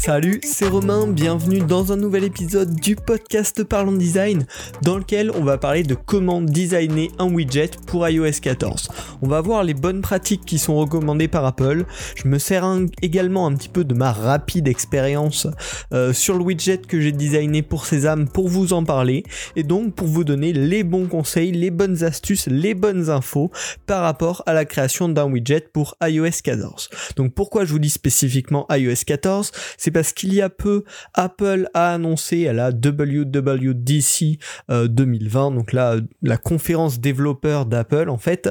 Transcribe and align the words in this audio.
Salut, 0.00 0.40
c'est 0.44 0.68
Romain, 0.68 1.08
bienvenue 1.08 1.58
dans 1.58 1.92
un 1.92 1.96
nouvel 1.96 2.22
épisode 2.22 2.72
du 2.72 2.94
podcast 2.94 3.64
Parlons 3.64 3.92
Design 3.96 4.46
dans 4.82 4.96
lequel 4.96 5.32
on 5.34 5.42
va 5.42 5.58
parler 5.58 5.82
de 5.82 5.96
comment 5.96 6.40
designer 6.40 7.10
un 7.18 7.26
widget 7.26 7.72
pour 7.84 8.08
iOS 8.08 8.38
14. 8.40 8.90
On 9.22 9.28
va 9.28 9.40
voir 9.40 9.64
les 9.64 9.74
bonnes 9.74 10.00
pratiques 10.00 10.44
qui 10.46 10.58
sont 10.58 10.76
recommandées 10.76 11.26
par 11.26 11.44
Apple. 11.44 11.84
Je 12.14 12.28
me 12.28 12.38
sers 12.38 12.64
également 13.02 13.48
un 13.48 13.56
petit 13.56 13.68
peu 13.68 13.82
de 13.82 13.92
ma 13.92 14.12
rapide 14.12 14.68
expérience 14.68 15.48
euh, 15.92 16.12
sur 16.12 16.38
le 16.38 16.44
widget 16.44 16.78
que 16.78 17.00
j'ai 17.00 17.12
designé 17.12 17.62
pour 17.62 17.84
Sésame 17.84 18.28
pour 18.28 18.48
vous 18.48 18.74
en 18.74 18.84
parler 18.84 19.24
et 19.56 19.64
donc 19.64 19.96
pour 19.96 20.06
vous 20.06 20.22
donner 20.22 20.52
les 20.52 20.84
bons 20.84 21.08
conseils, 21.08 21.50
les 21.50 21.72
bonnes 21.72 22.04
astuces, 22.04 22.46
les 22.46 22.74
bonnes 22.74 23.10
infos 23.10 23.50
par 23.86 24.02
rapport 24.02 24.44
à 24.46 24.52
la 24.52 24.64
création 24.64 25.08
d'un 25.08 25.24
widget 25.24 25.72
pour 25.72 25.96
iOS 26.00 26.40
14. 26.44 26.88
Donc 27.16 27.34
pourquoi 27.34 27.64
je 27.64 27.72
vous 27.72 27.80
dis 27.80 27.90
spécifiquement 27.90 28.64
iOS 28.70 29.02
14 29.04 29.50
C'est 29.76 29.87
parce 29.90 30.12
qu'il 30.12 30.34
y 30.34 30.42
a 30.42 30.48
peu, 30.48 30.84
Apple 31.14 31.68
a 31.74 31.92
annoncé 31.94 32.48
à 32.48 32.52
la 32.52 32.70
WWDC 32.70 34.38
euh, 34.70 34.88
2020, 34.88 35.52
donc 35.52 35.72
là, 35.72 35.96
la 36.22 36.36
conférence 36.36 37.00
développeur 37.00 37.66
d'Apple 37.66 38.08
en 38.08 38.18
fait, 38.18 38.50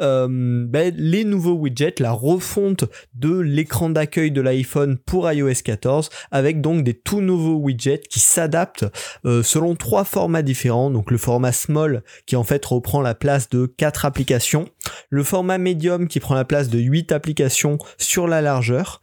euh, 0.00 0.28
ben, 0.66 0.94
les 0.96 1.24
nouveaux 1.24 1.54
widgets, 1.54 1.94
la 1.98 2.12
refonte 2.12 2.84
de 3.14 3.38
l'écran 3.38 3.90
d'accueil 3.90 4.30
de 4.30 4.40
l'iPhone 4.40 4.98
pour 4.98 5.30
iOS 5.30 5.62
14, 5.64 6.10
avec 6.30 6.60
donc 6.60 6.84
des 6.84 6.94
tout 6.94 7.20
nouveaux 7.20 7.56
widgets 7.56 8.02
qui 8.08 8.20
s'adaptent 8.20 8.86
euh, 9.24 9.42
selon 9.42 9.74
trois 9.74 10.04
formats 10.04 10.42
différents. 10.42 10.90
Donc 10.90 11.10
le 11.10 11.18
format 11.18 11.52
small 11.52 12.02
qui 12.26 12.36
en 12.36 12.44
fait 12.44 12.64
reprend 12.64 13.00
la 13.00 13.14
place 13.14 13.48
de 13.48 13.66
quatre 13.66 14.04
applications, 14.04 14.68
le 15.10 15.22
format 15.22 15.58
medium 15.58 16.08
qui 16.08 16.20
prend 16.20 16.34
la 16.34 16.44
place 16.44 16.68
de 16.68 16.78
8 16.78 17.12
applications 17.12 17.78
sur 17.98 18.26
la 18.26 18.40
largeur, 18.40 19.00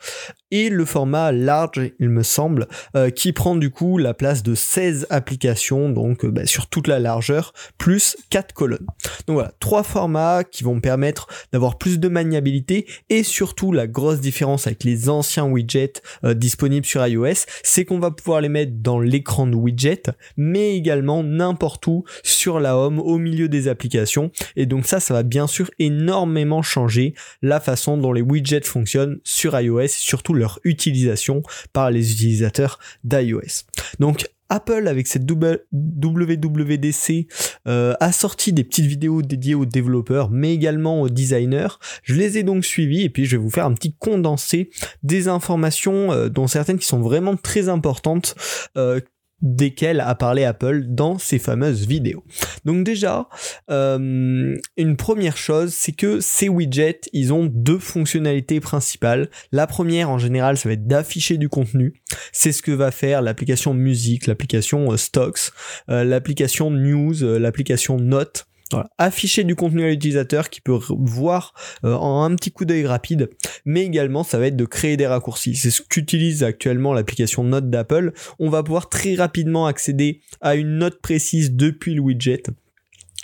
et 0.52 0.70
le 0.70 0.86
format 0.86 1.32
large, 1.32 1.92
il 2.00 2.10
me 2.10 2.24
semble, 2.24 2.68
euh, 2.96 3.10
qui 3.10 3.34
prend 3.34 3.56
du 3.56 3.70
coup 3.70 3.98
la 3.98 4.14
place 4.14 4.42
de 4.42 4.56
16 4.56 5.08
applications, 5.10 5.90
donc 5.90 6.26
euh, 6.26 6.32
bah, 6.32 6.46
sur 6.46 6.68
toute 6.68 6.88
la 6.88 7.00
largeur, 7.00 7.54
plus 7.78 8.18
4 8.30 8.54
colonnes. 8.54 8.88
Donc 9.28 9.36
voilà, 9.36 9.54
trois 9.60 9.84
formats 9.84 10.44
qui 10.44 10.64
vont 10.64 10.80
permettre 10.80 11.28
d'avoir 11.54 11.78
plus 11.78 12.00
de 12.00 12.08
maniabilité, 12.08 12.88
et 13.10 13.24
surtout 13.24 13.72
la 13.72 13.88
grosse 13.88 14.20
différence 14.20 14.66
avec 14.66 14.84
les 14.84 15.10
anciens 15.10 15.46
widgets 15.46 16.02
euh, 16.24 16.34
disponibles 16.34 16.86
sur 16.86 17.06
iOS, 17.06 17.46
c'est 17.64 17.86
qu'on 17.86 18.00
va 18.00 18.12
pouvoir 18.12 18.42
les 18.42 18.50
mettre 18.50 18.74
dans 18.76 19.00
l'écran 19.00 19.46
de 19.46 19.56
widget, 19.56 20.04
mais 20.36 20.76
également 20.76 21.24
n'importe 21.24 21.86
où 21.88 22.06
sur 22.24 22.60
la 22.60 22.78
home, 22.78 23.00
au 23.00 23.18
milieu 23.18 23.50
des 23.50 23.68
applications, 23.68 24.32
et 24.56 24.66
donc 24.66 24.88
ça, 24.88 25.00
ça 25.00 25.14
va 25.14 25.24
bien 25.24 25.46
sûr 25.46 25.69
énormément 25.80 26.62
changer 26.62 27.14
la 27.42 27.60
façon 27.60 27.98
dont 27.98 28.14
les 28.14 28.22
widgets 28.22 28.62
fonctionnent 28.64 29.20
sur 29.24 29.60
iOS, 29.60 29.80
et 29.82 29.88
surtout 29.88 30.34
leur 30.34 30.60
utilisation 30.64 31.44
par 31.74 31.92
les 31.92 32.12
utilisateurs 32.12 32.80
d'iOS. 33.04 33.66
Donc 34.00 34.28
Apple 34.50 34.88
avec 34.88 35.08
cette 35.08 35.30
WWDC 35.30 37.28
euh, 37.68 37.94
a 38.00 38.12
sorti 38.12 38.52
des 38.52 38.64
petites 38.64 38.88
vidéos 38.88 39.22
dédiées 39.22 39.56
aux 39.56 39.66
développeurs 39.66 40.30
mais 40.32 40.54
également 40.54 41.02
aux 41.02 41.10
designers. 41.10 41.78
Je 42.04 42.16
les 42.16 42.40
ai 42.40 42.44
donc 42.44 42.66
suivies 42.66 43.04
et 43.04 43.10
puis 43.10 43.26
je 43.26 43.38
vais 43.38 43.44
vous 43.44 43.52
faire 43.52 43.66
un 43.66 43.74
petit 43.74 43.94
condensé 43.94 44.72
des 45.04 45.28
informations 45.28 46.12
euh, 46.12 46.30
dont 46.30 46.48
certaines 46.48 46.80
qui 46.80 46.88
sont 46.88 47.02
vraiment 47.02 47.36
très 47.36 47.70
importantes 47.70 48.36
euh, 48.76 49.00
desquelles 49.42 50.02
a 50.02 50.16
parlé 50.16 50.44
Apple 50.44 50.84
dans 50.88 51.18
ces 51.18 51.40
fameuses 51.40 51.88
vidéos. 51.88 52.24
Donc 52.66 52.84
déjà, 52.84 53.30
euh, 53.70 54.56
une 54.78 54.98
première 54.98 55.38
chose, 55.38 55.74
c'est 55.74 55.92
que 55.92 56.20
ces 56.20 56.50
widgets, 56.50 57.02
ils 57.14 57.34
ont 57.34 57.46
deux 57.46 57.80
fonctionnalités 57.80 58.60
principales. 58.60 59.30
La 59.52 59.68
première, 59.68 60.10
en 60.10 60.18
général, 60.18 60.58
ça 60.58 60.70
va 60.70 60.74
être 60.74 60.88
d'afficher 60.88 61.38
du 61.38 61.50
contenu. 61.50 61.94
C'est 62.32 62.52
ce 62.52 62.62
que 62.62 62.72
va 62.72 62.92
faire 62.92 63.22
l'application 63.22 63.74
musique, 63.74 64.28
l'application 64.28 64.92
euh, 64.92 64.98
stocks, 64.98 65.52
euh, 65.90 66.04
l'application 66.04 66.72
news, 66.72 67.16
l'application 67.22 67.98
notes. 67.98 68.49
Voilà. 68.72 68.90
Afficher 68.98 69.44
du 69.44 69.56
contenu 69.56 69.84
à 69.84 69.90
l'utilisateur 69.90 70.50
qui 70.50 70.62
peut 70.62 70.78
voir 70.90 71.54
euh, 71.84 71.96
en 71.96 72.24
un 72.24 72.36
petit 72.36 72.52
coup 72.52 72.66
d'œil 72.66 72.86
rapide, 72.86 73.30
mais 73.66 73.84
également 73.84 74.24
ça 74.24 74.38
va 74.38 74.48
être 74.48 74.56
de 74.56 74.66
créer 74.66 74.96
des 74.96 75.08
raccourcis. 75.08 75.56
C'est 75.56 75.72
ce 75.72 75.82
qu'utilise 75.82 76.44
actuellement 76.44 76.94
l'application 76.94 77.44
Note 77.44 77.70
d'Apple. 77.70 78.14
On 78.38 78.50
va 78.50 78.62
pouvoir 78.62 78.90
très 78.90 79.16
rapidement 79.16 79.66
accéder 79.66 80.22
à 80.42 80.56
une 80.56 80.78
note 80.78 81.02
précise 81.02 81.54
depuis 81.54 81.96
le 81.96 82.02
widget. 82.02 82.44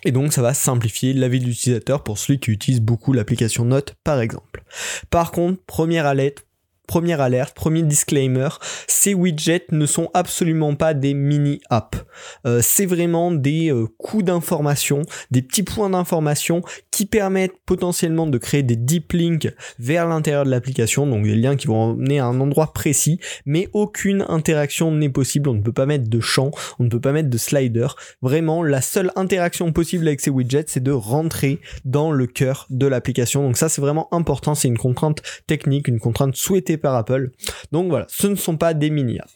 Et 0.03 0.11
donc 0.11 0.33
ça 0.33 0.41
va 0.41 0.53
simplifier 0.53 1.13
la 1.13 1.27
vie 1.27 1.39
de 1.39 1.45
l'utilisateur 1.45 2.03
pour 2.03 2.17
celui 2.17 2.39
qui 2.39 2.51
utilise 2.51 2.81
beaucoup 2.81 3.13
l'application 3.13 3.65
Note 3.65 3.95
par 4.03 4.21
exemple. 4.21 4.63
Par 5.09 5.31
contre, 5.31 5.61
première 5.65 6.05
alerte, 6.05 6.44
première 6.87 7.21
alerte, 7.21 7.55
premier 7.55 7.83
disclaimer, 7.83 8.49
ces 8.87 9.13
widgets 9.13 9.65
ne 9.71 9.85
sont 9.85 10.09
absolument 10.13 10.75
pas 10.75 10.93
des 10.93 11.13
mini-apps. 11.13 12.05
Euh, 12.45 12.59
c'est 12.61 12.85
vraiment 12.85 13.31
des 13.31 13.71
euh, 13.71 13.87
coups 13.97 14.23
d'information, 14.23 15.01
des 15.31 15.41
petits 15.41 15.63
points 15.63 15.89
d'information 15.89 16.61
qui 16.91 17.05
permettent 17.05 17.57
potentiellement 17.65 18.27
de 18.27 18.37
créer 18.37 18.63
des 18.63 18.75
deep 18.75 19.13
links 19.13 19.53
vers 19.79 20.07
l'intérieur 20.07 20.45
de 20.45 20.49
l'application, 20.49 21.07
donc 21.07 21.23
des 21.23 21.35
liens 21.35 21.55
qui 21.55 21.67
vont 21.67 21.91
emmener 21.91 22.19
à 22.19 22.25
un 22.25 22.39
endroit 22.39 22.73
précis, 22.73 23.19
mais 23.45 23.69
aucune 23.73 24.25
interaction 24.27 24.91
n'est 24.91 25.09
possible, 25.09 25.49
on 25.49 25.55
ne 25.55 25.61
peut 25.61 25.73
pas 25.73 25.85
mettre 25.85 26.09
de 26.09 26.19
champ, 26.19 26.51
on 26.79 26.83
ne 26.83 26.89
peut 26.89 27.01
pas 27.01 27.11
mettre 27.11 27.29
de 27.29 27.37
slider. 27.37 27.87
Vraiment, 28.21 28.63
la 28.63 28.81
seule 28.81 29.11
interaction 29.15 29.71
possible 29.71 30.07
avec 30.07 30.21
ces 30.21 30.29
widgets, 30.29 30.65
c'est 30.67 30.83
de 30.83 30.91
rentrer 30.91 31.59
dans 31.83 32.11
le 32.11 32.27
cœur 32.27 32.65
de 32.69 32.87
l'application. 32.87 33.43
Donc 33.43 33.57
ça, 33.57 33.69
c'est 33.69 33.81
vraiment 33.81 34.07
important, 34.13 34.55
c'est 34.55 34.67
une 34.67 34.77
contrainte 34.77 35.21
technique, 35.47 35.87
une 35.87 35.99
contrainte 35.99 36.35
souhaitée 36.35 36.74
par 36.77 36.95
Apple. 36.95 37.31
Donc 37.71 37.89
voilà, 37.89 38.05
ce 38.09 38.27
ne 38.27 38.35
sont 38.35 38.57
pas 38.57 38.73
des 38.73 38.89
mini-apps. 38.89 39.33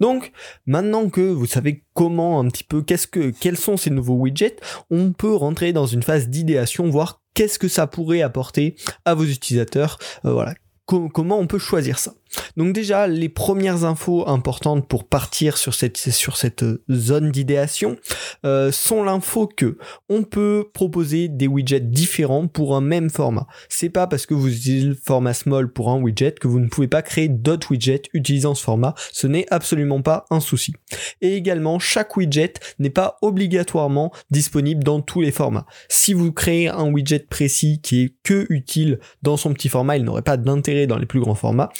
Donc, 0.00 0.32
maintenant 0.66 1.08
que 1.10 1.20
vous 1.20 1.46
savez 1.46 1.84
comment 1.94 2.40
un 2.40 2.48
petit 2.48 2.64
peu, 2.64 2.82
qu'est-ce 2.82 3.06
que, 3.06 3.30
quels 3.30 3.58
sont 3.58 3.76
ces 3.76 3.90
nouveaux 3.90 4.14
widgets, 4.14 4.56
on 4.90 5.12
peut 5.12 5.34
rentrer 5.34 5.72
dans 5.72 5.86
une 5.86 6.02
phase 6.02 6.28
d'idéation, 6.28 6.88
voir 6.88 7.20
qu'est-ce 7.34 7.58
que 7.58 7.68
ça 7.68 7.86
pourrait 7.86 8.22
apporter 8.22 8.76
à 9.04 9.14
vos 9.14 9.24
utilisateurs. 9.24 9.98
Euh, 10.24 10.32
voilà, 10.32 10.54
Co- 10.86 11.08
comment 11.08 11.38
on 11.38 11.46
peut 11.46 11.58
choisir 11.58 11.98
ça? 11.98 12.14
Donc 12.56 12.72
déjà, 12.72 13.06
les 13.06 13.28
premières 13.28 13.84
infos 13.84 14.28
importantes 14.28 14.86
pour 14.86 15.04
partir 15.04 15.56
sur 15.56 15.74
cette, 15.74 15.96
cette 15.96 16.64
zone 16.90 17.30
d'idéation 17.30 17.96
euh, 18.44 18.72
sont 18.72 19.02
l'info 19.02 19.46
que 19.46 19.78
on 20.08 20.22
peut 20.22 20.68
proposer 20.72 21.28
des 21.28 21.46
widgets 21.46 21.80
différents 21.80 22.46
pour 22.46 22.76
un 22.76 22.80
même 22.80 23.10
format. 23.10 23.46
C'est 23.68 23.90
pas 23.90 24.06
parce 24.06 24.26
que 24.26 24.34
vous 24.34 24.48
utilisez 24.48 24.86
le 24.88 24.94
format 24.94 25.34
small 25.34 25.72
pour 25.72 25.90
un 25.90 26.00
widget 26.00 26.32
que 26.32 26.48
vous 26.48 26.60
ne 26.60 26.68
pouvez 26.68 26.88
pas 26.88 27.02
créer 27.02 27.28
d'autres 27.28 27.70
widgets 27.70 28.02
utilisant 28.12 28.54
ce 28.54 28.62
format. 28.62 28.94
Ce 29.12 29.26
n'est 29.26 29.46
absolument 29.50 30.02
pas 30.02 30.24
un 30.30 30.40
souci. 30.40 30.74
Et 31.20 31.34
également, 31.34 31.78
chaque 31.78 32.16
widget 32.16 32.54
n'est 32.78 32.90
pas 32.90 33.16
obligatoirement 33.22 34.12
disponible 34.30 34.84
dans 34.84 35.00
tous 35.00 35.20
les 35.20 35.32
formats. 35.32 35.66
Si 35.88 36.14
vous 36.14 36.32
créez 36.32 36.68
un 36.68 36.90
widget 36.90 37.26
précis 37.28 37.80
qui 37.82 38.02
est 38.02 38.14
que 38.22 38.46
utile 38.50 39.00
dans 39.22 39.36
son 39.36 39.52
petit 39.52 39.68
format, 39.68 39.96
il 39.96 40.04
n'aurait 40.04 40.22
pas 40.22 40.36
d'intérêt 40.36 40.86
dans 40.86 40.98
les 40.98 41.06
plus 41.06 41.20
grands 41.20 41.34
formats, 41.34 41.70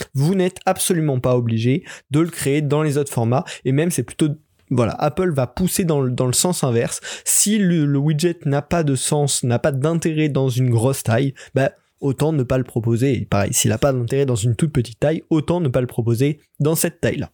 absolument 0.66 1.20
pas 1.20 1.36
obligé 1.36 1.84
de 2.10 2.20
le 2.20 2.28
créer 2.28 2.62
dans 2.62 2.82
les 2.82 2.98
autres 2.98 3.12
formats, 3.12 3.44
et 3.64 3.72
même 3.72 3.90
c'est 3.90 4.02
plutôt 4.02 4.28
voilà, 4.72 4.92
Apple 5.00 5.32
va 5.32 5.48
pousser 5.48 5.82
dans 5.82 6.00
le, 6.00 6.32
sens 6.32 6.62
inverse. 6.62 7.00
Si 7.24 7.58
le, 7.58 7.86
le 7.86 7.98
widget 7.98 8.38
n'a 8.44 8.62
pas 8.62 8.84
de 8.84 8.94
sens, 8.94 9.42
n'a 9.42 9.58
pas 9.58 9.72
d'intérêt 9.72 10.28
dans 10.28 10.48
une 10.48 10.70
grosse 10.70 11.02
taille, 11.02 11.34
bah, 11.56 11.72
autant 12.00 12.32
ne 12.32 12.44
pas 12.44 12.58
le 12.58 12.64
proposer. 12.64 13.14
Et 13.14 13.24
pareil, 13.24 13.52
s'il 13.52 13.70
n'a 13.70 13.78
pas 13.78 13.92
d'intérêt 13.92 14.26
dans 14.26 14.36
une 14.36 14.54
toute 14.54 14.72
petite 14.72 15.00
taille, 15.00 15.24
autant 15.28 15.60
ne 15.60 15.68
pas 15.68 15.80
le 15.80 15.88
proposer 15.88 16.40
dans 16.60 16.76
cette 16.76 17.00
taille-là. 17.00 17.30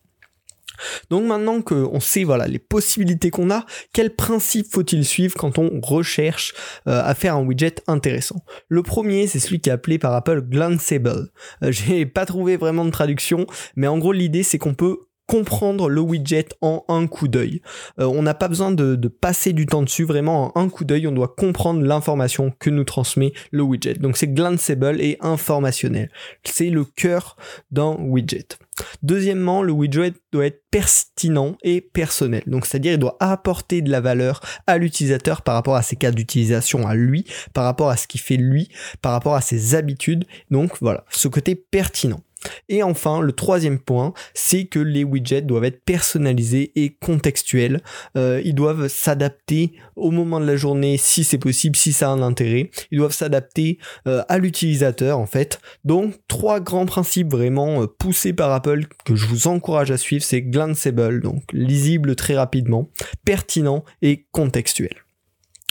Donc 1.10 1.24
maintenant 1.24 1.62
qu'on 1.62 2.00
sait 2.00 2.24
voilà 2.24 2.46
les 2.46 2.58
possibilités 2.58 3.30
qu'on 3.30 3.50
a, 3.50 3.64
quel 3.92 4.14
principe 4.14 4.66
faut-il 4.70 5.04
suivre 5.04 5.34
quand 5.36 5.58
on 5.58 5.80
recherche 5.80 6.54
euh, 6.88 7.02
à 7.04 7.14
faire 7.14 7.36
un 7.36 7.44
widget 7.44 7.76
intéressant? 7.86 8.44
Le 8.68 8.82
premier, 8.82 9.26
c'est 9.26 9.38
celui 9.38 9.60
qui 9.60 9.70
est 9.70 9.72
appelé 9.72 9.98
par 9.98 10.14
Apple 10.14 10.42
Glanceable. 10.42 11.30
Euh, 11.62 11.72
J'ai 11.72 12.06
pas 12.06 12.26
trouvé 12.26 12.56
vraiment 12.56 12.84
de 12.84 12.90
traduction, 12.90 13.46
mais 13.76 13.86
en 13.86 13.98
gros 13.98 14.12
l'idée 14.12 14.42
c'est 14.42 14.58
qu'on 14.58 14.74
peut 14.74 14.98
comprendre 15.26 15.88
le 15.88 16.00
widget 16.00 16.48
en 16.60 16.84
un 16.88 17.06
coup 17.06 17.28
d'œil. 17.28 17.60
Euh, 17.98 18.06
on 18.06 18.22
n'a 18.22 18.34
pas 18.34 18.48
besoin 18.48 18.70
de, 18.70 18.96
passer 19.08 19.52
du 19.52 19.66
temps 19.66 19.82
dessus, 19.82 20.04
vraiment 20.04 20.56
en 20.56 20.60
un 20.60 20.68
coup 20.68 20.84
d'œil, 20.84 21.06
on 21.06 21.12
doit 21.12 21.34
comprendre 21.36 21.82
l'information 21.82 22.52
que 22.58 22.70
nous 22.70 22.84
transmet 22.84 23.32
le 23.50 23.62
widget. 23.62 23.94
Donc 23.94 24.16
c'est 24.16 24.28
glanceable 24.28 25.00
et 25.00 25.16
informationnel. 25.20 26.10
C'est 26.44 26.70
le 26.70 26.84
cœur 26.84 27.36
d'un 27.70 27.96
widget. 27.98 28.58
Deuxièmement, 29.02 29.62
le 29.62 29.72
widget 29.72 30.12
doit 30.32 30.46
être 30.46 30.62
pertinent 30.70 31.56
et 31.62 31.80
personnel. 31.80 32.42
Donc, 32.46 32.66
c'est-à-dire, 32.66 32.92
il 32.92 32.98
doit 32.98 33.16
apporter 33.20 33.80
de 33.80 33.90
la 33.90 34.00
valeur 34.00 34.40
à 34.66 34.76
l'utilisateur 34.76 35.42
par 35.42 35.54
rapport 35.54 35.76
à 35.76 35.82
ses 35.82 35.96
cas 35.96 36.10
d'utilisation 36.10 36.86
à 36.86 36.94
lui, 36.94 37.24
par 37.54 37.64
rapport 37.64 37.88
à 37.88 37.96
ce 37.96 38.06
qu'il 38.06 38.20
fait 38.20 38.36
lui, 38.36 38.68
par 39.00 39.12
rapport 39.12 39.34
à 39.34 39.40
ses 39.40 39.74
habitudes. 39.74 40.26
Donc, 40.50 40.72
voilà, 40.80 41.04
ce 41.08 41.28
côté 41.28 41.54
pertinent. 41.54 42.20
Et 42.68 42.82
enfin, 42.82 43.20
le 43.20 43.32
troisième 43.32 43.78
point, 43.78 44.12
c'est 44.34 44.64
que 44.64 44.78
les 44.78 45.04
widgets 45.04 45.42
doivent 45.42 45.64
être 45.64 45.84
personnalisés 45.84 46.72
et 46.76 46.90
contextuels. 46.94 47.82
Euh, 48.16 48.40
ils 48.44 48.54
doivent 48.54 48.88
s'adapter 48.88 49.72
au 49.94 50.10
moment 50.10 50.40
de 50.40 50.46
la 50.46 50.56
journée 50.56 50.96
si 50.96 51.24
c'est 51.24 51.38
possible, 51.38 51.76
si 51.76 51.92
ça 51.92 52.08
a 52.08 52.12
un 52.12 52.22
intérêt. 52.22 52.70
Ils 52.90 52.98
doivent 52.98 53.12
s'adapter 53.12 53.78
euh, 54.06 54.22
à 54.28 54.38
l'utilisateur 54.38 55.18
en 55.18 55.26
fait. 55.26 55.60
Donc 55.84 56.14
trois 56.28 56.60
grands 56.60 56.86
principes 56.86 57.30
vraiment 57.30 57.82
euh, 57.82 57.86
poussés 57.86 58.32
par 58.32 58.52
Apple 58.52 58.86
que 59.04 59.14
je 59.14 59.26
vous 59.26 59.48
encourage 59.48 59.90
à 59.90 59.96
suivre, 59.96 60.24
c'est 60.24 60.42
glanceable, 60.42 61.20
donc 61.20 61.42
lisible 61.52 62.16
très 62.16 62.36
rapidement, 62.36 62.90
pertinent 63.24 63.84
et 64.02 64.26
contextuel. 64.32 64.94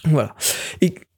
Voilà. 0.05 0.35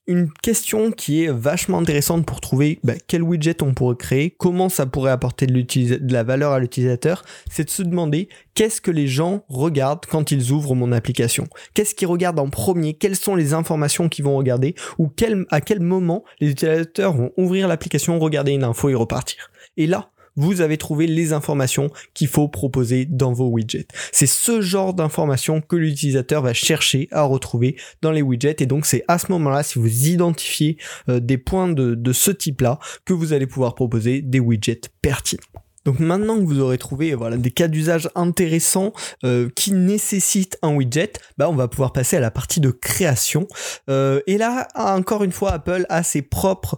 Une 0.07 0.31
question 0.31 0.91
qui 0.91 1.23
est 1.23 1.31
vachement 1.31 1.79
intéressante 1.79 2.25
pour 2.25 2.39
trouver 2.39 2.79
bah, 2.83 2.93
quel 3.07 3.21
widget 3.21 3.61
on 3.61 3.73
pourrait 3.73 3.97
créer, 3.97 4.31
comment 4.31 4.69
ça 4.69 4.85
pourrait 4.85 5.11
apporter 5.11 5.45
de, 5.47 5.61
de 5.97 6.13
la 6.13 6.23
valeur 6.23 6.53
à 6.53 6.59
l'utilisateur, 6.59 7.23
c'est 7.51 7.65
de 7.65 7.69
se 7.69 7.83
demander 7.83 8.29
qu'est-ce 8.53 8.79
que 8.79 8.91
les 8.91 9.07
gens 9.07 9.43
regardent 9.49 10.05
quand 10.05 10.31
ils 10.31 10.51
ouvrent 10.51 10.75
mon 10.75 10.91
application? 10.93 11.47
Qu'est-ce 11.73 11.93
qu'ils 11.93 12.07
regardent 12.07 12.39
en 12.39 12.49
premier, 12.49 12.93
quelles 12.93 13.17
sont 13.17 13.35
les 13.35 13.53
informations 13.53 14.07
qu'ils 14.07 14.25
vont 14.25 14.37
regarder, 14.37 14.75
ou 14.97 15.09
quel, 15.09 15.45
à 15.51 15.59
quel 15.59 15.81
moment 15.81 16.23
les 16.39 16.51
utilisateurs 16.51 17.13
vont 17.13 17.31
ouvrir 17.35 17.67
l'application, 17.67 18.17
regarder 18.17 18.53
une 18.53 18.63
info 18.63 18.89
et 18.89 18.95
repartir? 18.95 19.51
Et 19.75 19.87
là, 19.87 20.11
vous 20.37 20.61
avez 20.61 20.77
trouvé 20.77 21.07
les 21.07 21.33
informations 21.33 21.89
qu'il 22.13 22.27
faut 22.27 22.47
proposer 22.47 23.05
dans 23.05 23.33
vos 23.33 23.47
widgets. 23.47 23.87
C'est 24.11 24.27
ce 24.27 24.61
genre 24.61 24.93
d'informations 24.93 25.59
que 25.61 25.75
l'utilisateur 25.75 26.41
va 26.41 26.53
chercher 26.53 27.09
à 27.11 27.23
retrouver 27.23 27.75
dans 28.01 28.11
les 28.11 28.21
widgets 28.21 28.55
et 28.59 28.65
donc 28.65 28.85
c'est 28.85 29.03
à 29.07 29.17
ce 29.17 29.31
moment-là, 29.31 29.63
si 29.63 29.79
vous 29.79 30.07
identifiez 30.07 30.77
euh, 31.09 31.19
des 31.19 31.37
points 31.37 31.67
de, 31.67 32.13
ce 32.13 32.31
type-là, 32.31 32.79
que 33.05 33.13
vous 33.13 33.33
allez 33.33 33.47
pouvoir 33.47 33.75
proposer 33.75 34.21
des 34.21 34.39
widgets 34.39 34.81
pertinents. 35.01 35.41
Donc 35.85 35.99
maintenant 35.99 36.35
que 36.37 36.43
vous 36.43 36.59
aurez 36.59 36.77
trouvé 36.77 37.15
voilà 37.15 37.37
des 37.37 37.49
cas 37.49 37.69
d'usage 37.69 38.09
intéressants 38.15 38.91
euh, 39.23 39.49
qui 39.55 39.71
nécessitent 39.71 40.57
un 40.61 40.75
widget, 40.75 41.13
bah 41.37 41.49
on 41.49 41.55
va 41.55 41.69
pouvoir 41.69 41.93
passer 41.93 42.17
à 42.17 42.19
la 42.19 42.29
partie 42.29 42.59
de 42.59 42.71
création. 42.71 43.47
Euh, 43.89 44.19
et 44.27 44.37
là 44.37 44.67
encore 44.75 45.23
une 45.23 45.31
fois 45.31 45.53
Apple 45.53 45.85
a 45.89 46.03
ses 46.03 46.21
propres 46.21 46.77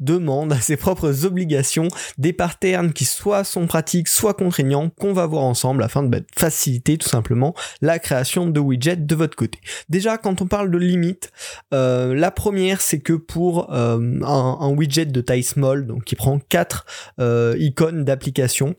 demande 0.00 0.52
à 0.52 0.60
ses 0.60 0.76
propres 0.76 1.24
obligations, 1.24 1.88
des 2.18 2.32
patterns 2.32 2.92
qui 2.92 3.04
soit 3.04 3.44
sont 3.44 3.66
pratiques, 3.66 4.08
soit 4.08 4.34
contraignants, 4.34 4.90
qu'on 4.90 5.12
va 5.12 5.26
voir 5.26 5.44
ensemble 5.44 5.82
afin 5.82 6.02
de 6.02 6.08
bah, 6.08 6.18
faciliter 6.36 6.98
tout 6.98 7.08
simplement 7.08 7.54
la 7.80 7.98
création 7.98 8.46
de 8.46 8.60
widgets 8.60 8.96
de 8.96 9.14
votre 9.14 9.36
côté. 9.36 9.58
Déjà, 9.88 10.18
quand 10.18 10.42
on 10.42 10.46
parle 10.46 10.70
de 10.70 10.78
limites, 10.78 11.32
euh, 11.74 12.14
la 12.14 12.30
première 12.30 12.80
c'est 12.80 13.00
que 13.00 13.12
pour 13.12 13.72
euh, 13.72 13.98
un, 14.22 14.74
widget 14.76 15.06
de 15.06 15.20
taille 15.20 15.42
small, 15.42 15.86
donc 15.86 16.04
qui 16.04 16.16
prend 16.16 16.38
4 16.38 16.86
euh, 17.20 17.54
icônes 17.58 18.04
d'application, 18.04 18.76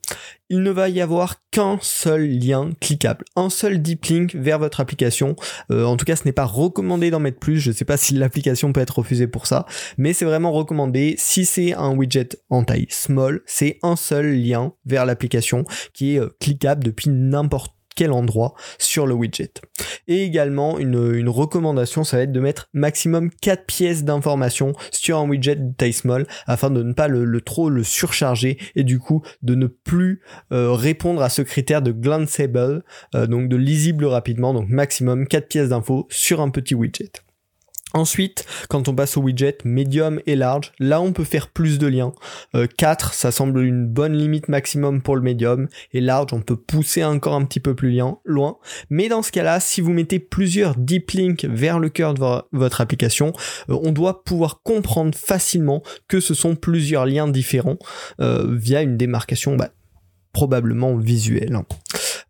il 0.50 0.64
ne 0.64 0.72
va 0.72 0.90
y 0.90 1.02
avoir 1.02 1.36
qu'un 1.52 1.78
seul 1.82 2.28
lien 2.28 2.72
cliquable, 2.80 3.26
un 3.36 3.50
seul 3.50 3.82
deep 3.82 4.06
link 4.06 4.36
vers 4.36 4.60
votre 4.60 4.80
application. 4.80 5.36
Euh, 5.72 5.86
en 5.86 5.98
tout 5.98 6.06
cas, 6.06 6.16
ce 6.16 6.26
n'est 6.26 6.32
pas 6.32 6.46
recommandé 6.46 7.12
d'en 7.12 7.20
mettre 7.20 7.40
plus. 7.40 7.60
Je 7.60 7.70
ne 7.70 7.76
sais 7.76 7.86
pas 7.86 7.98
si 7.98 8.14
l'application 8.14 8.74
peut 8.74 8.82
être 8.82 9.00
refusée 9.00 9.28
pour 9.28 9.48
ça, 9.48 9.66
mais 9.98 10.14
c'est 10.14 10.26
vraiment 10.26 10.52
recommandé. 10.52 11.16
Si 11.18 11.46
c'est 11.46 11.74
un 11.74 11.96
widget 11.96 12.30
en 12.50 12.64
taille 12.64 12.88
small, 12.90 13.42
c'est 13.46 13.80
un 13.84 13.96
seul 13.96 14.34
lien 14.34 14.74
vers 14.86 15.06
l'application 15.06 15.66
qui 15.94 16.16
est 16.16 16.20
euh, 16.20 16.36
cliquable 16.40 16.84
depuis 16.84 17.10
n'importe 17.10 17.74
quel 17.96 18.12
endroit 18.12 18.54
sur 18.78 19.08
le 19.08 19.14
widget. 19.14 19.54
Et 20.08 20.24
également, 20.24 20.80
une, 20.80 21.30
recommandation, 21.30 22.04
ça 22.04 22.18
va 22.18 22.24
être 22.24 22.32
de 22.32 22.40
mettre 22.40 22.70
maximum 22.74 23.30
4 23.30 23.66
pièces 23.66 24.04
d'information 24.04 24.74
sur 24.92 25.18
un 25.18 25.28
widget 25.28 25.56
de 25.56 25.74
taille 25.76 25.94
small 25.94 26.28
afin 26.48 26.70
de 26.70 26.84
ne 26.84 26.94
pas 26.94 27.08
le, 27.08 27.42
trop 27.42 27.70
le 27.70 27.84
surcharger 27.84 28.58
et 28.76 28.84
du 28.84 29.00
coup 29.00 29.22
de 29.42 29.56
ne 29.56 29.68
plus 29.68 30.22
euh, 30.52 30.74
répondre 30.74 31.22
à 31.22 31.30
ce 31.30 31.42
critère 31.42 31.82
de 31.82 31.92
glanceable, 31.92 32.84
euh, 33.16 33.28
donc 33.28 33.50
de 33.50 33.56
lisible 33.56 34.06
rapidement, 34.06 34.54
donc 34.54 34.70
maximum 34.70 35.28
4 35.28 35.48
pièces 35.48 35.70
d'infos 35.70 36.08
sur 36.10 36.42
un 36.42 36.50
petit 36.50 36.76
widget. 36.76 37.12
Ensuite, 37.94 38.46
quand 38.70 38.88
on 38.88 38.96
passe 38.96 39.18
au 39.18 39.22
widget 39.22 39.58
medium 39.64 40.20
et 40.28 40.36
large, 40.36 40.74
là 40.80 41.02
on 41.02 41.12
peut 41.12 41.24
faire 41.24 41.48
plus 41.48 41.80
de 41.80 41.88
liens. 41.88 42.14
4, 42.78 43.08
euh, 43.08 43.14
ça 43.14 43.32
semble 43.32 43.64
une 43.64 43.88
bonne 43.88 44.16
limite 44.16 44.48
maximum 44.48 45.02
pour 45.02 45.16
le 45.16 45.22
medium, 45.22 45.68
et 45.94 46.02
large, 46.02 46.34
on 46.34 46.42
peut 46.42 46.56
pousser 46.56 47.04
encore 47.04 47.34
un 47.34 47.46
petit 47.46 47.60
peu 47.60 47.76
plus 47.76 48.00
loin. 48.26 48.58
Mais 48.90 49.10
dans 49.10 49.24
ce 49.24 49.32
cas-là, 49.32 49.60
si 49.60 49.82
vous 49.82 49.92
mettez 49.92 50.20
plusieurs 50.20 50.76
deep 50.76 51.12
links 51.12 51.46
vers 51.46 51.80
le 51.80 51.90
cœur 51.90 52.14
de 52.14 52.22
votre 52.52 52.82
application, 52.82 53.34
euh, 53.70 53.80
on 53.82 53.92
doit 53.92 54.24
pouvoir 54.24 54.62
comprendre 54.64 55.18
facilement 55.18 55.82
que 56.08 56.20
ce 56.20 56.34
sont 56.34 56.56
plusieurs 56.56 57.06
liens 57.06 57.28
différents 57.28 57.78
euh, 58.22 58.56
via 58.56 58.82
une 58.82 58.98
démarcation 58.98 59.56
bah, 59.56 59.70
probablement 60.34 60.96
visuelle. 60.96 61.58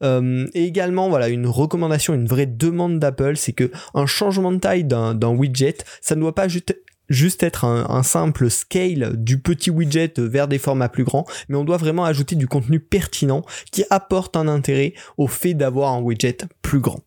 Euh, 0.04 0.48
et 0.54 0.66
également, 0.66 1.10
voilà, 1.10 1.30
une 1.30 1.48
recommandation, 1.48 2.14
une 2.14 2.28
vraie 2.28 2.46
demande 2.46 3.00
d'Apple, 3.00 3.36
c'est 3.36 3.54
que 3.54 3.72
un 3.94 4.06
changement 4.06 4.52
de 4.52 4.58
taille 4.58 4.84
d'un 4.84 5.30
widget, 5.30 5.78
ça 6.02 6.16
ne 6.16 6.22
doit 6.22 6.36
pas 6.36 6.48
juste 6.48 7.44
être 7.44 7.66
un, 7.66 8.04
simple 8.04 8.50
scale 8.50 9.14
du 9.18 9.40
petit 9.40 9.70
widget 9.70 10.14
vers 10.18 10.48
des 10.48 10.60
formats 10.60 10.90
plus 10.90 11.04
grands, 11.04 11.26
mais 11.48 11.58
on 11.58 11.64
doit 11.64 11.78
vraiment 11.78 12.06
ajouter 12.06 12.36
du 12.36 12.48
contenu 12.48 12.80
pertinent 12.80 13.44
qui 13.72 13.84
apporte 13.90 14.38
un 14.38 14.48
intérêt 14.48 14.94
au 15.18 15.28
fait 15.28 15.54
d'avoir 15.54 15.94
un 15.94 16.02
widget 16.02 16.38
plus 16.62 16.80
grand. 16.80 17.02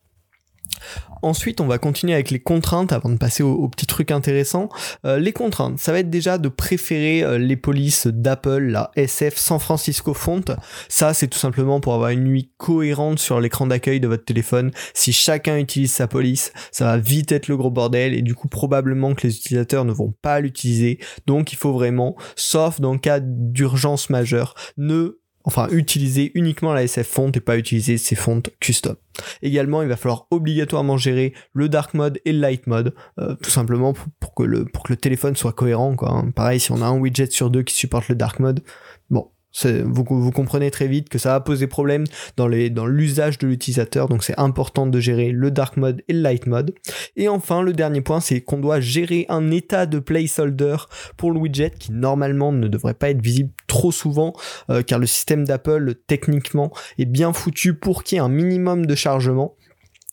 Ensuite, 1.23 1.61
on 1.61 1.67
va 1.67 1.79
continuer 1.79 2.15
avec 2.15 2.31
les 2.31 2.41
contraintes 2.41 2.93
avant 2.93 3.09
de 3.09 3.17
passer 3.17 3.43
au, 3.43 3.69
petit 3.69 3.87
truc 3.87 4.11
intéressant. 4.11 4.69
Euh, 5.05 5.19
les 5.19 5.33
contraintes, 5.33 5.79
ça 5.79 5.93
va 5.93 6.01
être 6.01 6.11
déjà 6.11 6.37
de 6.37 6.49
préférer 6.49 7.23
euh, 7.23 7.39
les 7.39 7.57
polices 7.57 8.09
d'Apple, 8.09 8.59
la 8.59 8.91
SF 8.97 9.37
San 9.37 9.61
Francisco 9.61 10.15
Font. 10.15 10.43
Ça, 10.89 11.15
c'est 11.15 11.29
tout 11.29 11.39
simplement 11.39 11.81
pour 11.81 11.95
avoir 11.95 12.11
une 12.11 12.25
nuit 12.25 12.51
cohérente 12.57 13.21
sur 13.21 13.41
l'écran 13.41 13.67
d'accueil 13.67 14.01
de 14.01 14.09
votre 14.09 14.25
téléphone. 14.25 14.73
Si 14.95 15.13
chacun 15.13 15.59
utilise 15.59 15.93
sa 15.93 16.09
police, 16.09 16.53
ça 16.73 16.85
va 16.87 16.99
vite 16.99 17.31
être 17.31 17.49
le 17.49 17.57
gros 17.57 17.71
bordel 17.71 18.15
et 18.15 18.23
du 18.23 18.35
coup 18.35 18.49
probablement 18.49 19.15
que 19.15 19.27
les 19.27 19.37
utilisateurs 19.37 19.85
ne 19.85 19.93
vont 19.93 20.15
pas 20.23 20.41
l'utiliser. 20.41 20.99
Donc 21.27 21.53
il 21.53 21.57
faut 21.57 21.73
vraiment, 21.73 22.17
sauf 22.35 22.81
dans 22.81 22.93
le 22.93 22.99
cas 22.99 23.21
d'urgence 23.21 24.11
majeure, 24.11 24.55
ne 24.77 25.22
enfin 25.45 25.69
utiliser 25.71 26.33
uniquement 26.35 26.73
la 26.73 26.85
SF 26.85 27.07
font 27.07 27.31
et 27.31 27.41
pas 27.41 27.57
utiliser 27.57 27.99
ces 27.99 28.15
fontes 28.15 28.51
custom. 28.61 28.97
Également, 29.43 29.83
il 29.83 29.89
va 29.89 29.97
falloir 29.97 30.27
obligatoirement 30.31 30.97
gérer 30.97 31.35
le 31.53 31.69
dark 31.69 31.95
mode 31.95 32.21
et 32.25 32.33
le 32.33 32.41
light 32.41 32.67
mode, 32.67 32.95
euh, 33.19 33.35
tout 33.43 33.51
simplement 33.51 33.95
pour, 34.21 34.35
que 34.35 34.43
le, 34.43 34.65
pour 34.65 34.85
que 34.85 34.93
le 34.93 34.97
téléphone 34.97 35.37
soit 35.37 35.53
cohérent. 35.53 35.97
Quoi. 35.97 36.11
Hein. 36.11 36.31
Pareil, 36.31 36.61
si 36.61 36.73
on 36.73 36.81
a 36.83 36.87
un 36.87 36.99
widget 36.99 37.31
sur 37.31 37.51
deux 37.51 37.63
qui 37.63 37.75
supporte 37.75 38.09
le 38.09 38.15
dark 38.15 38.41
mode, 38.41 38.63
bon, 39.11 39.31
vous, 39.65 40.05
vous, 40.09 40.31
comprenez 40.31 40.71
très 40.71 40.89
vite 40.89 41.09
que 41.09 41.19
ça 41.19 41.31
va 41.31 41.41
poser 41.41 41.67
problème 41.67 42.05
dans 42.37 42.49
les 42.49 42.71
dans 42.71 42.87
l'usage 42.87 43.39
de 43.39 43.47
l'utilisateur, 43.47 44.09
donc 44.09 44.25
c'est 44.25 44.39
important 44.39 44.87
de 44.87 45.01
gérer 45.01 45.31
le 45.31 45.51
dark 45.51 45.77
mode 45.77 46.03
et 46.09 46.13
le 46.13 46.21
light 46.21 46.47
mode. 46.47 46.75
Et 47.17 47.29
enfin, 47.29 47.63
le 47.63 47.73
dernier 47.73 48.01
point, 48.01 48.21
c'est 48.21 48.41
qu'on 48.41 48.59
doit 48.59 48.81
gérer 48.81 49.27
un 49.29 49.51
état 49.51 49.87
de 49.87 49.99
placeholder 49.99 50.77
pour 51.17 51.33
le 51.33 51.39
widget 51.39 51.71
qui 51.79 51.93
normalement 51.93 52.53
ne 52.53 52.69
devrait 52.69 52.95
pas 52.95 53.11
être 53.11 53.23
visible 53.23 53.51
trop 53.67 53.93
souvent, 53.93 54.33
euh, 54.71 54.83
car 54.83 54.99
le 54.99 55.07
système 55.07 55.45
d'Apple 55.45 55.95
techniquement 56.07 56.73
est 56.99 57.05
bien 57.05 57.33
foutu 57.33 57.75
pour 57.75 58.05
qu'il 58.05 58.17
y 58.17 58.19
ait 58.19 58.25
un 58.25 58.29
minimum 58.29 58.87
de 58.87 58.95
chargement 58.95 59.57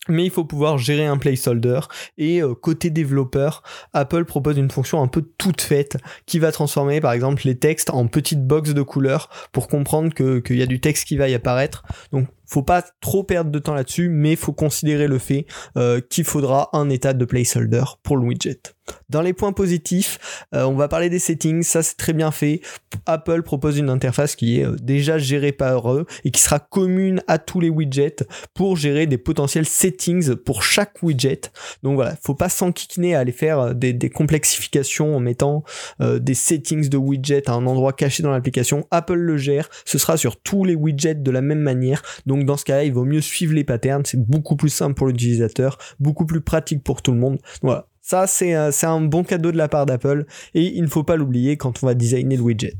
mais 0.08 0.24
il 0.24 0.30
faut 0.30 0.44
pouvoir 0.44 0.78
gérer 0.78 1.06
un 1.06 1.18
placeholder 1.18 1.80
et 2.16 2.42
euh, 2.42 2.54
côté 2.54 2.90
développeur, 2.90 3.62
Apple 3.92 4.24
propose 4.24 4.56
une 4.56 4.70
fonction 4.70 5.02
un 5.02 5.08
peu 5.08 5.22
toute 5.38 5.60
faite 5.60 5.98
qui 6.26 6.38
va 6.38 6.52
transformer 6.52 7.00
par 7.00 7.12
exemple 7.12 7.42
les 7.44 7.58
textes 7.58 7.90
en 7.90 8.06
petites 8.06 8.46
boxes 8.46 8.74
de 8.74 8.82
couleurs 8.82 9.28
pour 9.52 9.68
comprendre 9.68 10.12
qu'il 10.14 10.56
y 10.56 10.62
a 10.62 10.66
du 10.66 10.80
texte 10.80 11.06
qui 11.06 11.16
va 11.16 11.28
y 11.28 11.34
apparaître. 11.34 11.84
Donc 12.12 12.28
faut 12.50 12.62
pas 12.62 12.82
trop 13.00 13.22
perdre 13.22 13.50
de 13.50 13.58
temps 13.60 13.74
là-dessus, 13.74 14.08
mais 14.08 14.34
faut 14.34 14.52
considérer 14.52 15.06
le 15.06 15.18
fait 15.18 15.46
euh, 15.76 16.00
qu'il 16.00 16.24
faudra 16.24 16.68
un 16.72 16.90
état 16.90 17.12
de 17.12 17.24
placeholder 17.24 17.84
pour 18.02 18.16
le 18.16 18.26
widget. 18.26 18.60
Dans 19.08 19.22
les 19.22 19.32
points 19.32 19.52
positifs, 19.52 20.44
euh, 20.52 20.64
on 20.64 20.74
va 20.74 20.88
parler 20.88 21.08
des 21.08 21.20
settings, 21.20 21.62
ça 21.62 21.84
c'est 21.84 21.96
très 21.96 22.12
bien 22.12 22.32
fait. 22.32 22.60
Apple 23.06 23.42
propose 23.42 23.78
une 23.78 23.88
interface 23.88 24.34
qui 24.34 24.58
est 24.58 24.66
euh, 24.66 24.74
déjà 24.82 25.16
gérée 25.16 25.52
par 25.52 25.92
eux 25.92 26.06
et 26.24 26.32
qui 26.32 26.42
sera 26.42 26.58
commune 26.58 27.22
à 27.28 27.38
tous 27.38 27.60
les 27.60 27.70
widgets 27.70 28.16
pour 28.52 28.76
gérer 28.76 29.06
des 29.06 29.18
potentiels 29.18 29.66
settings 29.66 30.34
pour 30.34 30.64
chaque 30.64 31.04
widget. 31.04 31.52
Donc 31.84 31.94
voilà, 31.94 32.16
faut 32.20 32.34
pas 32.34 32.48
s'enquiquiner 32.48 33.14
à 33.14 33.20
aller 33.20 33.30
faire 33.30 33.76
des, 33.76 33.92
des 33.92 34.10
complexifications 34.10 35.14
en 35.14 35.20
mettant 35.20 35.62
des 36.00 36.34
settings 36.34 36.88
de 36.88 36.96
widgets 36.96 37.48
à 37.48 37.52
un 37.52 37.66
endroit 37.66 37.92
caché 37.92 38.22
dans 38.22 38.30
l'application. 38.30 38.88
Apple 38.90 39.14
le 39.14 39.36
gère, 39.36 39.68
ce 39.84 39.98
sera 39.98 40.16
sur 40.16 40.40
tous 40.40 40.64
les 40.64 40.74
widgets 40.74 41.14
de 41.14 41.30
la 41.30 41.42
même 41.42 41.60
manière. 41.60 42.02
Donc 42.26 42.39
dans 42.44 42.56
ce 42.56 42.64
cas-là, 42.64 42.84
il 42.84 42.92
vaut 42.92 43.04
mieux 43.04 43.20
suivre 43.20 43.54
les 43.54 43.64
patterns, 43.64 44.04
c'est 44.04 44.20
beaucoup 44.20 44.56
plus 44.56 44.70
simple 44.70 44.94
pour 44.94 45.06
l'utilisateur, 45.06 45.78
beaucoup 45.98 46.26
plus 46.26 46.40
pratique 46.40 46.82
pour 46.82 47.02
tout 47.02 47.12
le 47.12 47.18
monde. 47.18 47.38
Voilà. 47.62 47.86
Ça, 48.02 48.26
c'est 48.26 48.54
un 48.54 49.00
bon 49.00 49.22
cadeau 49.22 49.52
de 49.52 49.56
la 49.56 49.68
part 49.68 49.86
d'Apple 49.86 50.24
et 50.54 50.64
il 50.64 50.82
ne 50.82 50.88
faut 50.88 51.04
pas 51.04 51.16
l'oublier 51.16 51.56
quand 51.56 51.82
on 51.82 51.86
va 51.86 51.94
designer 51.94 52.36
le 52.36 52.42
widget. 52.42 52.78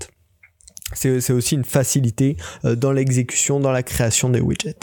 C'est 0.92 1.30
aussi 1.30 1.54
une 1.54 1.64
facilité 1.64 2.36
euh, 2.64 2.74
dans 2.74 2.90
l'exécution, 2.90 3.60
dans 3.60 3.70
la 3.70 3.84
création 3.84 4.28
des 4.28 4.40
widgets. 4.40 4.74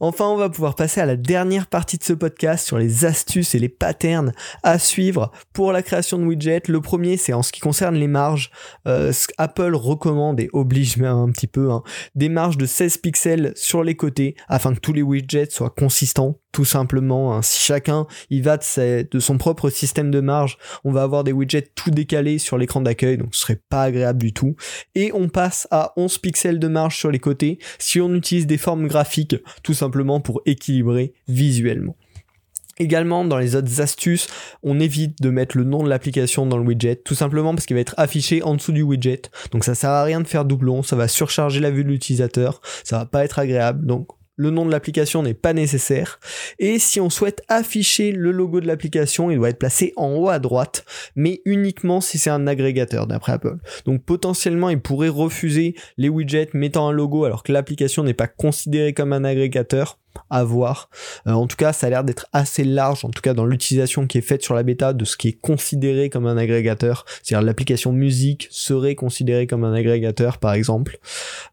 Enfin, 0.00 0.26
on 0.26 0.36
va 0.36 0.48
pouvoir 0.48 0.74
passer 0.74 1.00
à 1.00 1.06
la 1.06 1.16
dernière 1.16 1.66
partie 1.66 1.98
de 1.98 2.04
ce 2.04 2.12
podcast 2.12 2.66
sur 2.66 2.78
les 2.78 3.04
astuces 3.04 3.54
et 3.54 3.58
les 3.58 3.68
patterns 3.68 4.32
à 4.62 4.78
suivre 4.78 5.30
pour 5.52 5.72
la 5.72 5.82
création 5.82 6.18
de 6.18 6.24
widgets. 6.24 6.62
Le 6.68 6.80
premier, 6.80 7.16
c'est 7.16 7.32
en 7.32 7.42
ce 7.42 7.52
qui 7.52 7.60
concerne 7.60 7.94
les 7.94 8.08
marges. 8.08 8.50
Euh, 8.86 9.12
Apple 9.38 9.74
recommande 9.74 10.40
et 10.40 10.50
oblige 10.52 10.96
même 10.96 11.16
un 11.16 11.30
petit 11.30 11.46
peu 11.46 11.70
hein, 11.70 11.82
des 12.14 12.28
marges 12.28 12.58
de 12.58 12.66
16 12.66 12.98
pixels 12.98 13.52
sur 13.56 13.82
les 13.82 13.96
côtés 13.96 14.36
afin 14.48 14.74
que 14.74 14.80
tous 14.80 14.92
les 14.92 15.02
widgets 15.02 15.50
soient 15.50 15.70
consistants 15.70 16.38
tout 16.54 16.64
simplement. 16.64 17.34
Hein. 17.34 17.42
Si 17.42 17.60
chacun 17.60 18.06
y 18.30 18.40
va 18.40 18.56
de, 18.56 19.18
son 19.18 19.38
propre 19.38 19.70
système 19.70 20.10
de 20.10 20.20
marge, 20.20 20.56
on 20.84 20.92
va 20.92 21.02
avoir 21.02 21.24
des 21.24 21.32
widgets 21.32 21.68
tout 21.74 21.90
décalés 21.90 22.38
sur 22.38 22.56
l'écran 22.56 22.80
d'accueil, 22.80 23.18
donc 23.18 23.34
ce 23.34 23.40
serait 23.40 23.60
pas 23.68 23.82
agréable 23.82 24.20
du 24.20 24.32
tout. 24.32 24.54
Et 24.94 25.10
on 25.12 25.28
passe 25.28 25.66
à 25.72 25.92
11 25.96 26.18
pixels 26.18 26.60
de 26.60 26.68
marge 26.68 26.96
sur 26.96 27.10
les 27.10 27.18
côtés 27.18 27.58
si 27.78 28.00
on 28.00 28.14
utilise 28.14 28.46
des 28.46 28.56
formes 28.56 28.86
graphiques, 28.86 29.36
tout 29.64 29.74
simplement 29.74 29.83
pour 30.20 30.42
équilibrer 30.46 31.12
visuellement. 31.28 31.96
Également, 32.78 33.24
dans 33.24 33.38
les 33.38 33.54
autres 33.54 33.80
astuces, 33.80 34.26
on 34.64 34.80
évite 34.80 35.22
de 35.22 35.30
mettre 35.30 35.56
le 35.56 35.64
nom 35.64 35.84
de 35.84 35.88
l'application 35.88 36.44
dans 36.44 36.58
le 36.58 36.64
widget, 36.64 36.96
tout 36.96 37.14
simplement 37.14 37.54
parce 37.54 37.66
qu'il 37.66 37.74
va 37.74 37.80
être 37.80 37.94
affiché 37.98 38.42
en 38.42 38.54
dessous 38.54 38.72
du 38.72 38.82
widget. 38.82 39.22
Donc 39.52 39.64
ça 39.64 39.76
sert 39.76 39.90
à 39.90 40.02
rien 40.02 40.20
de 40.20 40.26
faire 40.26 40.44
doublon, 40.44 40.82
ça 40.82 40.96
va 40.96 41.06
surcharger 41.06 41.60
la 41.60 41.70
vue 41.70 41.84
de 41.84 41.88
l'utilisateur, 41.88 42.60
ça 42.82 42.98
va 42.98 43.06
pas 43.06 43.24
être 43.24 43.38
agréable. 43.38 43.86
Donc 43.86 44.08
le 44.36 44.50
nom 44.50 44.66
de 44.66 44.70
l'application 44.70 45.22
n'est 45.22 45.34
pas 45.34 45.52
nécessaire. 45.52 46.18
Et 46.58 46.78
si 46.78 47.00
on 47.00 47.10
souhaite 47.10 47.42
afficher 47.48 48.12
le 48.12 48.30
logo 48.30 48.60
de 48.60 48.66
l'application, 48.66 49.30
il 49.30 49.36
doit 49.36 49.50
être 49.50 49.58
placé 49.58 49.92
en 49.96 50.14
haut 50.14 50.28
à 50.28 50.38
droite, 50.38 50.84
mais 51.14 51.40
uniquement 51.44 52.00
si 52.00 52.18
c'est 52.18 52.30
un 52.30 52.46
agrégateur 52.46 53.06
d'après 53.06 53.32
Apple. 53.32 53.58
Donc 53.84 54.04
potentiellement, 54.04 54.70
il 54.70 54.80
pourrait 54.80 55.08
refuser 55.08 55.74
les 55.96 56.08
widgets 56.08 56.50
mettant 56.52 56.88
un 56.88 56.92
logo 56.92 57.24
alors 57.24 57.42
que 57.42 57.52
l'application 57.52 58.02
n'est 58.02 58.14
pas 58.14 58.28
considérée 58.28 58.92
comme 58.94 59.12
un 59.12 59.24
agrégateur 59.24 59.98
à 60.30 60.44
voir. 60.44 60.88
Euh, 61.26 61.32
en 61.32 61.46
tout 61.46 61.56
cas, 61.56 61.72
ça 61.72 61.86
a 61.86 61.90
l'air 61.90 62.04
d'être 62.04 62.26
assez 62.32 62.64
large, 62.64 63.04
en 63.04 63.10
tout 63.10 63.20
cas 63.20 63.34
dans 63.34 63.46
l'utilisation 63.46 64.06
qui 64.06 64.18
est 64.18 64.22
faite 64.22 64.42
sur 64.42 64.54
la 64.54 64.62
bêta 64.62 64.92
de 64.92 65.04
ce 65.04 65.16
qui 65.16 65.28
est 65.28 65.40
considéré 65.40 66.10
comme 66.10 66.26
un 66.26 66.36
agrégateur. 66.36 67.04
C'est-à-dire 67.22 67.44
l'application 67.44 67.92
musique 67.92 68.48
serait 68.50 68.94
considérée 68.94 69.46
comme 69.46 69.64
un 69.64 69.74
agrégateur, 69.74 70.38
par 70.38 70.54
exemple. 70.54 70.98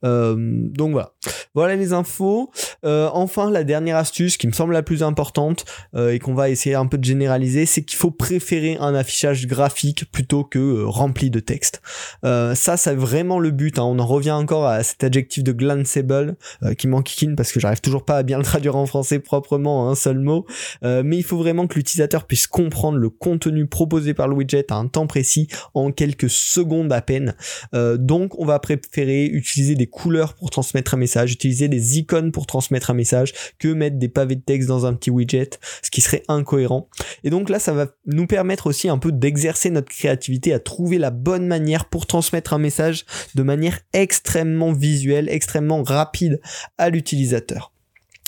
Euh, 0.04 0.36
donc 0.38 0.92
voilà. 0.92 1.14
Voilà 1.54 1.76
les 1.76 1.94
infos. 1.94 2.52
Euh, 2.86 3.10
enfin, 3.14 3.52
la 3.52 3.64
dernière 3.64 3.98
astuce 3.98 4.38
qui 4.38 4.48
me 4.48 4.54
semble 4.54 4.74
la 4.74 4.84
plus 4.84 5.04
importante 5.04 5.66
et 5.98 6.20
qu'on 6.20 6.34
va 6.34 6.50
essayer 6.50 6.76
un 6.76 6.86
peu 6.86 6.98
de 6.98 7.04
généraliser, 7.04 7.66
c'est 7.66 7.84
qu'il 7.84 7.98
faut 7.98 8.12
préférer 8.12 8.78
un 8.80 8.96
affichage 8.96 9.48
graphique 9.48 10.10
plutôt 10.12 10.44
que 10.44 10.84
rempli 10.84 11.30
de 11.30 11.40
texte. 11.40 11.82
ça, 12.24 12.78
c'est 12.78 12.96
vraiment 12.96 13.40
le 13.40 13.52
but. 13.52 13.80
Hein. 13.80 13.84
On 13.84 14.00
en 14.00 14.06
revient 14.06 14.32
encore 14.32 14.66
à 14.66 14.84
cet 14.84 15.04
adjectif 15.04 15.44
de 15.44 15.52
glanceable 15.52 16.36
qui 16.78 16.88
m'enquiquine 16.88 17.36
parce 17.36 17.52
que 17.52 17.60
j'arrive 17.60 17.82
toujours 17.82 18.06
pas 18.06 18.18
à 18.18 18.24
bien 18.24 18.38
le 18.38 18.44
traduire 18.52 18.76
en 18.76 18.86
français 18.86 19.20
proprement 19.20 19.90
un 19.90 19.96
seul 19.96 20.20
mot, 20.20 20.46
euh, 20.84 21.04
mais 21.06 21.16
il 21.16 21.24
faut 21.24 21.38
vraiment 21.38 21.68
que 21.68 21.76
l'utilisateur 21.76 22.26
puisse 22.28 22.48
comprendre 22.48 22.98
le 22.98 23.10
contenu 23.10 23.66
proposé 23.66 24.14
par 24.14 24.28
le 24.28 24.36
widget 24.36 24.74
à 24.74 24.76
un 24.76 24.88
temps 24.88 25.08
précis 25.08 25.48
en 25.74 25.94
quelques 25.94 26.30
secondes 26.30 26.92
à 26.92 27.02
peine. 27.02 27.34
Euh, 27.74 27.96
donc 27.96 28.38
on 28.38 28.46
va 28.46 28.60
préférer 28.60 29.24
utiliser 29.24 29.76
des 29.76 29.88
couleurs 29.88 30.34
pour 30.34 30.50
transmettre 30.50 30.96
un 30.96 30.98
message, 30.98 31.32
utiliser 31.32 31.70
des 31.70 31.98
icônes 31.98 32.34
pour 32.34 32.46
transmettre 32.46 32.90
un 32.90 32.94
message 32.94 33.32
que 33.58 33.70
mettre 33.70 33.98
des 33.98 34.10
pavés 34.10 34.36
de 34.36 34.42
texte 34.42 34.68
dans 34.68 34.86
un 34.86 34.96
petit 34.96 35.12
widget, 35.12 35.52
ce 35.82 35.90
qui 35.90 36.02
serait 36.02 36.24
incohérent. 36.28 36.90
Et 37.24 37.30
donc 37.30 37.48
là 37.48 37.58
ça 37.58 37.72
va 37.72 37.88
nous 38.06 38.28
permettre 38.28 38.68
aussi 38.68 38.90
un 38.90 38.98
peu 38.98 39.14
d'exercer 39.14 39.70
notre 39.70 39.88
créativité 39.88 40.52
à 40.52 40.60
trouver 40.60 40.98
la 40.98 41.10
bonne 41.10 41.48
manière 41.48 41.86
pour 41.86 42.06
transmettre 42.06 42.52
un 42.52 42.60
message 42.60 43.06
de 43.34 43.44
manière 43.44 43.80
extrêmement 43.94 44.74
visuelle, 44.74 45.30
extrêmement 45.30 45.84
rapide 45.84 46.42
à 46.78 46.90
l'utilisateur. 46.90 47.72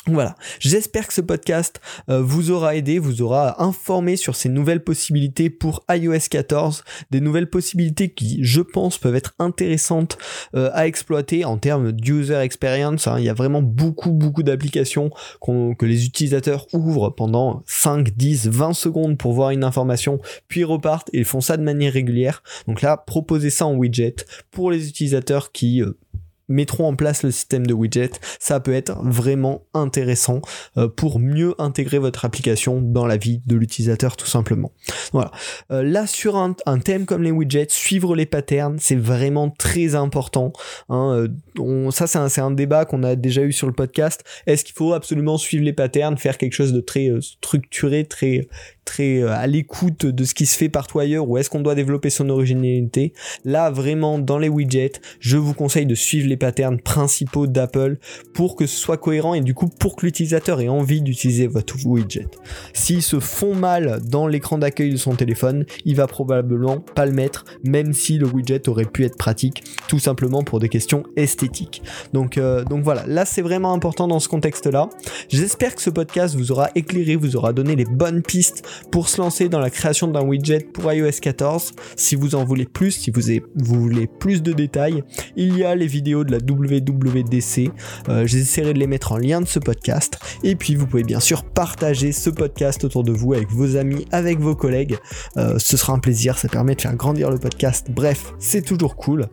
Voilà, 0.07 0.35
j'espère 0.59 1.07
que 1.07 1.13
ce 1.13 1.21
podcast 1.21 1.79
euh, 2.09 2.21
vous 2.21 2.51
aura 2.51 2.75
aidé, 2.75 2.99
vous 2.99 3.21
aura 3.21 3.63
informé 3.63 4.17
sur 4.17 4.35
ces 4.35 4.49
nouvelles 4.49 4.83
possibilités 4.83 5.49
pour 5.49 5.85
iOS 5.89 6.27
14, 6.29 6.83
des 7.11 7.21
nouvelles 7.21 7.49
possibilités 7.49 8.09
qui, 8.09 8.43
je 8.43 8.59
pense, 8.59 8.97
peuvent 8.97 9.15
être 9.15 9.33
intéressantes 9.39 10.17
euh, 10.55 10.69
à 10.73 10.87
exploiter 10.87 11.45
en 11.45 11.57
termes 11.57 11.93
d'user 11.93 12.35
experience. 12.35 13.07
Hein. 13.07 13.15
Il 13.19 13.23
y 13.23 13.29
a 13.29 13.33
vraiment 13.33 13.61
beaucoup, 13.61 14.11
beaucoup 14.11 14.43
d'applications 14.43 15.09
que 15.41 15.85
les 15.85 16.05
utilisateurs 16.05 16.67
ouvrent 16.73 17.09
pendant 17.09 17.63
5, 17.65 18.09
10, 18.09 18.47
20 18.47 18.73
secondes 18.73 19.17
pour 19.17 19.31
voir 19.31 19.51
une 19.51 19.63
information, 19.63 20.19
puis 20.49 20.65
repartent 20.65 21.09
et 21.13 21.23
font 21.23 21.39
ça 21.39 21.55
de 21.55 21.63
manière 21.63 21.93
régulière. 21.93 22.43
Donc 22.67 22.81
là, 22.81 22.97
proposez 22.97 23.49
ça 23.49 23.67
en 23.67 23.75
widget 23.75 24.25
pour 24.51 24.69
les 24.69 24.89
utilisateurs 24.89 25.53
qui 25.53 25.81
euh, 25.81 25.97
mettront 26.47 26.87
en 26.87 26.95
place 26.95 27.23
le 27.23 27.31
système 27.31 27.65
de 27.65 27.73
widget, 27.73 28.11
ça 28.39 28.59
peut 28.59 28.73
être 28.73 28.97
vraiment 29.03 29.65
intéressant 29.73 30.41
euh, 30.77 30.87
pour 30.87 31.19
mieux 31.19 31.55
intégrer 31.57 31.99
votre 31.99 32.25
application 32.25 32.81
dans 32.81 33.05
la 33.05 33.17
vie 33.17 33.41
de 33.45 33.55
l'utilisateur 33.55 34.17
tout 34.17 34.27
simplement. 34.27 34.71
Voilà. 35.11 35.31
Euh, 35.71 35.83
là 35.83 36.07
sur 36.07 36.35
un, 36.35 36.53
thème 36.83 37.05
comme 37.05 37.23
les 37.23 37.31
widgets, 37.31 37.67
suivre 37.69 38.15
les 38.15 38.25
patterns, 38.25 38.77
c'est 38.79 38.95
vraiment 38.95 39.49
très 39.49 39.95
important. 39.95 40.53
Hein. 40.89 41.27
Euh, 41.57 41.91
ça 41.91 42.07
c'est 42.07 42.19
un, 42.19 42.45
un, 42.45 42.51
débat 42.51 42.85
qu'on 42.85 43.03
a 43.03 43.15
déjà 43.15 43.43
eu 43.43 43.51
sur 43.51 43.67
le 43.67 43.73
podcast. 43.73 44.23
Est-ce 44.47 44.63
qu'il 44.63 44.75
faut 44.75 44.93
absolument 44.93 45.37
suivre 45.37 45.63
les 45.63 45.73
patterns, 45.73 46.17
faire 46.17 46.37
quelque 46.37 46.53
chose 46.53 46.73
de 46.73 46.81
très 46.81 47.09
structuré, 47.21 48.05
très 48.05 48.47
très 48.85 49.23
à 49.23 49.47
l'écoute 49.47 50.05
de 50.05 50.23
ce 50.25 50.33
qui 50.33 50.45
se 50.45 50.57
fait 50.57 50.67
partout 50.67 50.99
ailleurs 50.99 51.29
ou 51.29 51.37
est-ce 51.37 51.49
qu'on 51.49 51.61
doit 51.61 51.75
développer 51.75 52.09
son 52.09 52.29
originalité? 52.29 53.13
Là, 53.45 53.71
vraiment, 53.71 54.19
dans 54.19 54.37
les 54.37 54.49
widgets, 54.49 54.99
je 55.19 55.37
vous 55.37 55.53
conseille 55.53 55.85
de 55.85 55.95
suivre 55.95 56.27
les 56.27 56.32
patterns 56.37 56.79
principaux 56.79 57.47
d'Apple 57.47 57.97
pour 58.33 58.55
que 58.55 58.65
ce 58.65 58.77
soit 58.77 58.97
cohérent 58.97 59.33
et 59.33 59.41
du 59.41 59.53
coup 59.53 59.67
pour 59.67 59.95
que 59.95 60.05
l'utilisateur 60.05 60.61
ait 60.61 60.69
envie 60.69 61.01
d'utiliser 61.01 61.47
votre 61.47 61.75
widget. 61.85 62.27
S'il 62.73 63.01
se 63.01 63.19
fond 63.19 63.55
mal 63.55 64.01
dans 64.07 64.27
l'écran 64.27 64.57
d'accueil 64.57 64.91
de 64.91 64.97
son 64.97 65.15
téléphone, 65.15 65.65
il 65.85 65.95
va 65.95 66.07
probablement 66.07 66.79
pas 66.79 67.05
le 67.05 67.11
mettre, 67.11 67.45
même 67.63 67.93
si 67.93 68.17
le 68.17 68.27
widget 68.27 68.69
aurait 68.69 68.85
pu 68.85 69.05
être 69.05 69.17
pratique, 69.17 69.63
tout 69.87 69.99
simplement 69.99 70.43
pour 70.43 70.59
des 70.59 70.69
questions 70.69 71.03
esthétiques. 71.15 71.81
Donc, 72.13 72.37
euh, 72.37 72.63
donc 72.63 72.83
voilà, 72.83 73.03
là 73.07 73.25
c'est 73.25 73.41
vraiment 73.41 73.73
important 73.73 74.07
dans 74.07 74.19
ce 74.19 74.29
contexte-là. 74.29 74.89
J'espère 75.29 75.75
que 75.75 75.81
ce 75.81 75.89
podcast 75.89 76.35
vous 76.35 76.51
aura 76.51 76.69
éclairé, 76.75 77.15
vous 77.15 77.35
aura 77.35 77.53
donné 77.53 77.75
les 77.75 77.85
bonnes 77.85 78.21
pistes 78.21 78.63
pour 78.91 79.09
se 79.09 79.21
lancer 79.21 79.49
dans 79.49 79.59
la 79.59 79.69
création 79.69 80.07
d'un 80.07 80.21
widget 80.21 80.59
pour 80.73 80.91
iOS 80.91 81.19
14. 81.21 81.73
Si 81.95 82.15
vous 82.15 82.35
en 82.35 82.43
voulez 82.43 82.65
plus, 82.65 82.91
si 82.91 83.11
vous, 83.11 83.21
voulez 83.55 84.07
plus 84.07 84.41
de 84.41 84.53
détails, 84.53 85.03
il 85.35 85.57
y 85.57 85.63
a 85.63 85.75
les 85.75 85.87
vidéos 85.87 86.22
de 86.23 86.31
la 86.31 86.37
WWDC. 86.37 87.71
Euh, 88.09 88.25
J'essaierai 88.25 88.73
de 88.73 88.79
les 88.79 88.87
mettre 88.87 89.11
en 89.11 89.17
lien 89.17 89.41
de 89.41 89.47
ce 89.47 89.59
podcast. 89.59 90.19
Et 90.43 90.55
puis 90.55 90.75
vous 90.75 90.87
pouvez 90.87 91.03
bien 91.03 91.19
sûr 91.19 91.43
partager 91.43 92.11
ce 92.11 92.29
podcast 92.29 92.83
autour 92.83 93.03
de 93.03 93.11
vous 93.11 93.33
avec 93.33 93.49
vos 93.51 93.75
amis, 93.77 94.05
avec 94.11 94.39
vos 94.39 94.55
collègues. 94.55 94.97
Euh, 95.37 95.57
ce 95.59 95.77
sera 95.77 95.93
un 95.93 95.99
plaisir, 95.99 96.37
ça 96.37 96.47
permet 96.47 96.75
de 96.75 96.81
faire 96.81 96.95
grandir 96.95 97.29
le 97.29 97.37
podcast. 97.37 97.87
Bref, 97.89 98.33
c'est 98.39 98.61
toujours 98.61 98.95
cool. 98.95 99.27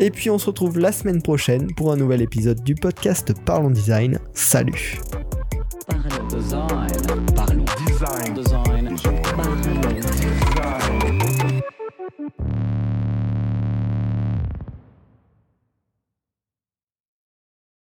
Et 0.00 0.10
puis 0.10 0.30
on 0.30 0.38
se 0.38 0.46
retrouve 0.46 0.78
la 0.78 0.92
semaine 0.92 1.22
prochaine 1.22 1.72
pour 1.74 1.92
un 1.92 1.96
nouvel 1.96 2.22
épisode 2.22 2.62
du 2.62 2.74
podcast 2.74 3.32
Parlons 3.44 3.70
Design. 3.70 4.18
Salut 4.32 4.98